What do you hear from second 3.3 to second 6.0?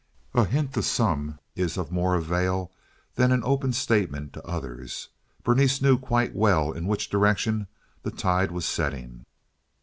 an open statement to others. Berenice knew